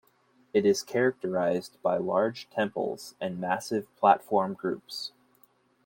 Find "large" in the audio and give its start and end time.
1.97-2.49